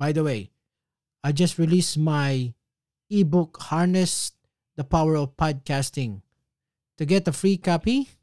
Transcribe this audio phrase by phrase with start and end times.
[0.00, 0.56] By the way,
[1.20, 2.56] I just released my
[3.12, 4.32] ebook Harness
[4.80, 6.24] the Power of Podcasting.
[6.96, 8.16] To get a free copy,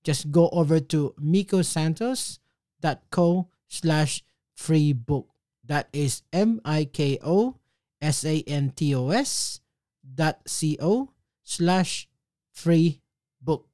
[0.00, 3.28] just go over to mikosantos.co
[3.68, 4.24] slash
[4.56, 5.28] free book.
[5.60, 7.60] That is M-I-K-O
[8.04, 9.60] S-A-N-T-O-S
[10.04, 11.08] dot C-O
[11.40, 12.04] slash
[12.52, 13.00] free
[13.40, 13.64] book.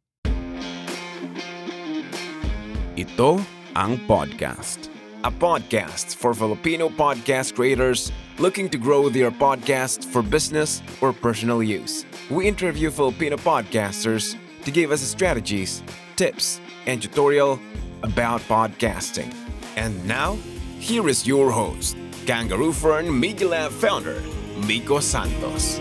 [2.95, 3.42] Ito
[3.75, 5.00] ang podcast.
[5.23, 11.62] A podcast for Filipino podcast creators looking to grow their podcast for business or personal
[11.62, 12.06] use.
[12.31, 15.83] We interview Filipino podcasters to give us strategies,
[16.17, 17.61] tips, and tutorial
[18.03, 19.34] about podcasting.
[19.77, 20.39] And now,
[20.78, 24.23] here is your host, Kangaroo Fern Media Lab founder,
[24.67, 25.80] Miko Santos.